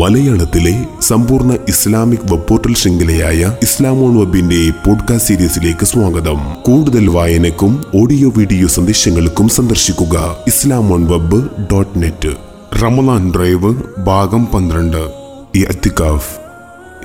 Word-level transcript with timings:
മലയാളത്തിലെ 0.00 0.84
സമ്പൂർണ 1.00 1.52
Islamic 1.68 2.32
web 2.32 2.48
portal 2.48 2.74
ശൃംഖലയായ 2.74 3.52
ഇസ്ലാമോൺ 3.62 4.18
വെബിന്റെ 4.18 4.70
പോഡ്കാസ്റ്റ് 4.86 5.28
സീരീസിലേക്ക് 5.28 5.86
സ്വാഗതം. 5.86 6.62
കൂടുതൽ 6.62 7.10
വായനക്കും 7.10 7.84
ഓഡിയോ 7.94 8.28
വീഡിയോ 8.36 8.68
സന്ദേശങ്ങൾക്കും 8.68 9.48
സന്ദർശിക്കുക 9.48 10.36
ഇസ്ലാമോൺ 10.46 11.04
വെബ് 11.04 11.48
ഡോട്ട് 11.72 12.02
നെറ്റ് 12.02 12.32
റമലാൻ 12.82 13.32
ഡ്രൈവ് 13.34 13.74
ഭാഗം 14.04 14.46
പന്ത്രണ്ട്. 14.46 15.02
ഇഅത്തിക്കാഫ് 15.54 16.32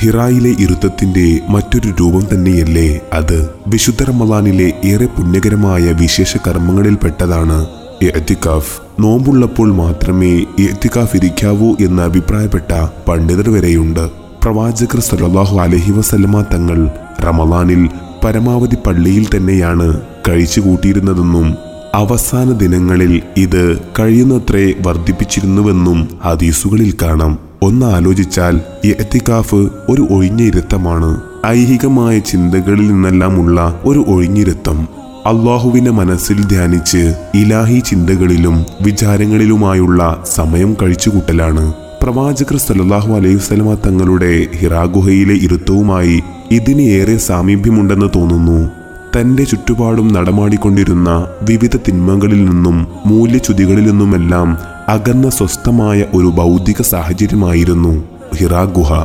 ഹിറായിലെ 0.00 0.50
ഇരുത്തത്തിന്റെ 0.60 1.40
മറ്റൊരു 1.48 1.88
രൂപം 2.00 2.24
തന്നെയല്ലേ 2.32 3.00
അത്. 3.12 3.50
വിശുദ്ധ 3.66 4.02
റമലാനിലെ 4.02 4.72
ഏറെ 4.84 5.06
പുണ്യകരമായ 5.06 5.92
വിശേഷ 5.92 6.36
കർമ്മങ്ങളിൽപ്പെട്ടതാണ് 6.46 7.66
എത്തിക്കാഫ്. 8.02 9.02
നോമ്പുള്ളപ്പോൾ 9.02 9.74
മാത്രമേ 9.74 10.30
എത്തിക്കാഫ് 10.58 11.16
ഇരിക്കാവൂ 11.16 11.74
എന്ന് 11.80 12.02
അഭിപ്രായപ്പെട്ട 12.02 12.86
പണ്ഡിതർ 13.08 13.50
വരെയുണ്ട്. 13.50 14.10
പ്രവാചകർ 14.42 15.00
സലാഹു 15.00 15.58
അലഹി 15.58 15.92
വസല്ലമ 15.92 16.40
തങ്ങൾ 16.40 16.88
റമദാനിൽ 17.24 17.88
പരമാവധി 18.24 18.76
പള്ളിയിൽ 18.86 19.26
തന്നെയാണ് 19.36 20.00
കഴിച്ചു 20.28 20.60
കൂട്ടിയിരുന്നതെന്നും 20.60 21.54
അവസാന 21.94 22.52
ദിനങ്ങളിൽ 22.52 23.22
ഇത് 23.36 23.78
കഴിയുന്നത്രേ 23.98 24.74
വർദ്ധിപ്പിച്ചിരുന്നുവെന്നും 24.86 26.08
ഹദീസുകളിൽ 26.24 26.94
കാണാം. 27.02 27.38
ഒന്ന് 27.62 27.86
ആലോചിച്ചാൽ 27.86 28.60
എത്തിക്കാഫ് 28.84 29.54
ഒരു 29.88 30.08
ഒഴിഞ്ഞിരുത്തമാണ് 30.10 31.20
ഐഹികമായ 31.46 32.18
ചിന്തകളിൽ 32.18 32.88
നിന്നെല്ലാമുള്ള 32.88 33.80
ഒരു 33.84 34.04
ഒഴിഞ്ഞിരുത്തം. 34.08 34.88
അള്ളാഹുവിനെ 35.28 35.90
മനസ്സിൽ 35.90 36.44
ധ്യാനിച്ച് 36.44 37.14
ഇലാഹി 37.34 37.78
ചിന്തകളിലും 37.78 38.66
വിചാരങ്ങളിലുമായുള്ള 38.80 40.22
സമയം 40.34 40.76
കഴിച്ചുകൂട്ടലാണ്. 40.82 41.74
പ്രവാചകർ 42.02 42.56
സല്ലാഹു 42.56 43.14
അലൈഹി 43.14 43.34
വസല്ലമ 43.34 43.74
തങ്ങളുടെ 43.74 44.46
ഹിറാഗുഹയിലെ 44.56 45.34
ഇരുത്തവുമായി 45.34 46.22
ഇതിന് 46.50 46.82
ഏറെ 46.82 47.16
സാമീപ്യമുണ്ടെന്ന് 47.16 48.06
തോന്നുന്നു. 48.16 48.70
തന്റെ 49.16 49.44
ചുറ്റുപാടും 49.44 50.08
നടമാടിക്കൊണ്ടിരുന്ന 50.12 51.26
വിവിധ 51.42 51.76
തിന്മകളിൽ 51.76 52.44
നിന്നും 52.44 52.86
മൂല്യച്യുതികളിൽ 53.06 53.84
നിന്നുമെല്ലാം 53.84 54.58
അകന്ന 54.88 55.30
സ്വസ്ഥമായ 55.30 56.04
ഒരു 56.14 56.26
ഭൗതിക 56.26 56.82
സാഹചര്യമായിരുന്നു 56.82 58.04
ഹിറാഗുഹ. 58.36 59.04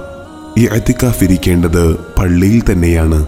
ഈ 0.58 0.66
അതിക്കാഫിരിക്കേണ്ടത് 0.66 1.96
പള്ളിയിൽ 2.18 2.64
തന്നെയാണ്. 2.72 3.28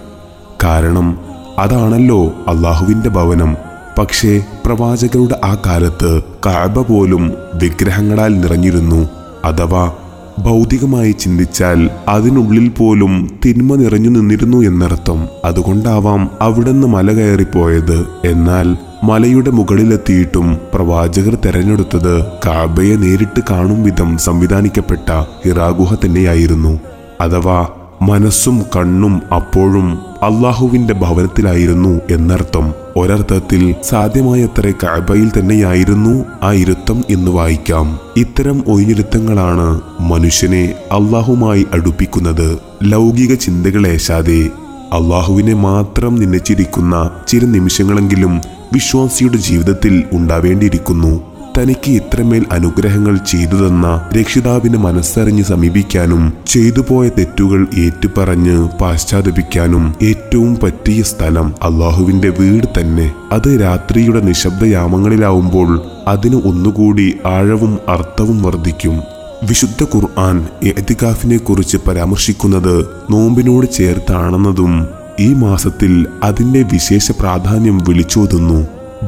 കാരണം 0.64 1.35
അതാണല്ലോ 1.60 2.28
അള്ളാഹുവിന്റെ 2.48 3.10
ഭവനം. 3.10 3.58
പക്ഷേ 3.98 4.44
പ്രവാചകരുടെ 4.66 5.40
ആ 5.44 5.58
കാലത്ത് 5.66 6.24
കാബ 6.46 6.80
പോലും 6.80 7.34
വിഗ്രഹങ്ങളാൽ 7.54 8.40
നിറഞ്ഞിരുന്നു. 8.40 9.10
അഥവാ 9.46 9.92
ഭൗതികമായി 10.40 11.12
ചിന്തിച്ചാൽ 11.12 11.90
അതിനുള്ളിൽ 12.08 12.70
പോലും 12.70 13.40
തിന്മ 13.46 13.76
നിറഞ്ഞു 13.76 14.10
നിന്നിരുന്നു 14.10 14.58
എന്നർത്ഥം. 14.58 15.28
അതുകൊണ്ടാവാം 15.46 16.30
അവിടുന്ന് 16.42 16.88
മല 16.88 17.12
കയറിപ്പോയത്. 17.12 18.08
എന്നാൽ 18.26 18.78
മലയുടെ 19.04 19.50
മുകളിലെത്തിയിട്ടും 19.50 20.58
പ്രവാചകർ 20.74 21.38
തെരഞ്ഞെടുത്തത് 21.46 22.26
കാബയെ 22.26 22.96
നേരിട്ട് 22.96 23.42
കാണും 23.50 23.84
വിധം 23.84 24.18
സംവിധാനിക്കപ്പെട്ട 24.18 25.26
ഹിറാഗുഹ 25.46 25.94
തന്നെയായിരുന്നു. 25.94 26.80
അഥവാ 27.22 27.68
മനസ്സും 28.02 28.64
കണ്ണും 28.76 29.22
അപ്പോഴും 29.36 30.00
അള്ളാഹുവിന്റെ 30.22 30.94
ഭവനത്തിലായിരുന്നു 30.94 32.02
എന്നർത്ഥം. 32.12 32.74
ഒരർത്ഥത്തിൽ 32.98 33.76
സാധ്യമായത്ര 33.84 34.74
കഅബയിൽ 34.84 35.32
തന്നെയായിരുന്നു 35.40 36.26
ആ 36.44 36.54
ഇരുത്തം 36.54 37.04
എന്ന് 37.10 37.32
വായിക്കാം. 37.32 38.00
ഇത്തരം 38.18 38.64
ഒഴിഞ്ഞിരുത്തങ്ങളാണ് 38.68 39.82
മനുഷ്യനെ 40.00 40.74
അള്ളാഹുമായി 40.92 41.66
അടുപ്പിക്കുന്നത്. 41.74 42.58
ലൗകിക 42.84 43.34
ചിന്തകളേശാതെ 43.34 44.50
അള്ളാഹുവിനെ 44.94 45.54
മാത്രം 45.54 46.16
നിന്നച്ചിരിക്കുന്ന 46.16 47.10
ചില 47.28 47.46
നിമിഷങ്ങളെങ്കിലും 47.46 48.42
വിശ്വാസിയുടെ 48.74 49.38
ജീവിതത്തിൽ 49.38 50.04
ഉണ്ടാവേണ്ടിയിരിക്കുന്നു. 50.14 51.35
തനിക്ക് 51.58 51.92
ഇത്രമേൽ 51.92 52.46
അനുഗ്രഹങ്ങൾ 52.52 53.16
ചെയ്തു 53.18 53.56
തന്ന 53.56 54.10
രക്ഷിതാവിനെ 54.18 54.78
മനസ്സറിഞ്ഞ് 54.78 55.44
സമീപിക്കാനും 55.44 56.34
ചെയ്തുപോയ 56.48 57.10
തെറ്റുകൾ 57.10 57.68
ഏറ്റുപറഞ്ഞ് 57.78 58.58
പാശ്ചാത്തപിക്കാനും 58.82 59.96
ഏറ്റവും 60.02 60.60
പറ്റിയ 60.64 61.02
സ്ഥലം 61.02 61.48
അള്ളാഹുവിന്റെ 61.64 62.30
വീട് 62.30 62.68
തന്നെ. 62.80 63.14
അത് 63.32 63.62
രാത്രിയുടെ 63.62 64.22
നിശബ്ദയാമങ്ങളിലാവുമ്പോൾ 64.22 65.82
അതിന് 66.08 66.36
ഒന്നുകൂടി 66.36 67.14
ആഴവും 67.26 67.80
അർത്ഥവും 67.88 68.44
വർദ്ധിക്കും. 68.44 68.98
വിശുദ്ധ 69.44 69.84
ഖുർആൻ 69.84 70.48
എതികാഫിനെ 70.64 71.38
കുറിച്ച് 71.38 71.78
പരാമർശിക്കുന്നത് 71.88 72.86
നോമ്പിനോട് 73.12 73.68
ചേർത്താണെന്നതും 73.72 74.88
ഈ 75.20 75.34
മാസത്തിൽ 75.34 76.06
അതിന്റെ 76.24 76.62
വിശേഷ 76.74 77.12
പ്രാധാന്യം 77.12 77.78
വിളിച്ചോതുന്നു. 77.78 78.60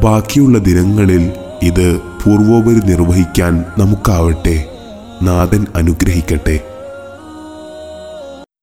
ബാക്കിയുള്ള 0.03 0.57
ദിനങ്ങളിൽ 0.59 1.31
ഇത് 1.63 1.99
പൂർവോപരി 2.27 2.79
നിർവഹിക്കാൻ 2.85 3.65
നമുക്കാവട്ടെ. 3.77 4.65
നാഥൻ 5.23 5.67
അനുഗ്രഹിക്കട്ടെ. 5.75 6.59